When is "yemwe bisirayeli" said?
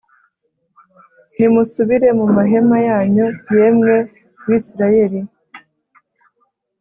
3.55-5.19